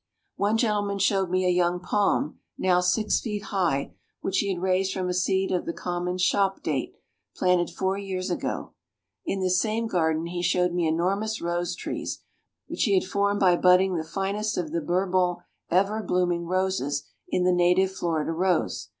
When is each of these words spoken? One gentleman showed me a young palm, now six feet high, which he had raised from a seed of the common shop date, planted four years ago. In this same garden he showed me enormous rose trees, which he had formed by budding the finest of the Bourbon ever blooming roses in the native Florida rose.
One 0.37 0.57
gentleman 0.57 0.97
showed 0.97 1.29
me 1.29 1.45
a 1.45 1.49
young 1.49 1.79
palm, 1.79 2.39
now 2.57 2.79
six 2.81 3.19
feet 3.21 3.43
high, 3.43 3.93
which 4.21 4.39
he 4.39 4.51
had 4.51 4.59
raised 4.59 4.93
from 4.93 5.07
a 5.09 5.13
seed 5.13 5.51
of 5.51 5.67
the 5.67 5.73
common 5.73 6.17
shop 6.17 6.63
date, 6.63 6.95
planted 7.35 7.69
four 7.69 7.99
years 7.99 8.31
ago. 8.31 8.73
In 9.27 9.41
this 9.41 9.61
same 9.61 9.85
garden 9.85 10.25
he 10.25 10.41
showed 10.41 10.73
me 10.73 10.87
enormous 10.87 11.39
rose 11.39 11.75
trees, 11.75 12.23
which 12.65 12.85
he 12.85 12.95
had 12.95 13.07
formed 13.07 13.39
by 13.41 13.55
budding 13.55 13.93
the 13.93 14.03
finest 14.03 14.57
of 14.57 14.71
the 14.71 14.81
Bourbon 14.81 15.35
ever 15.69 16.01
blooming 16.01 16.47
roses 16.47 17.03
in 17.27 17.43
the 17.43 17.53
native 17.53 17.91
Florida 17.91 18.31
rose. 18.31 18.89